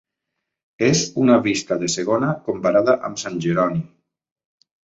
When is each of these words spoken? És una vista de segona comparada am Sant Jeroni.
És 0.87 1.01
una 1.25 1.35
vista 1.49 1.77
de 1.85 1.91
segona 1.97 2.31
comparada 2.49 2.99
am 3.11 3.19
Sant 3.25 3.39
Jeroni. 3.47 3.87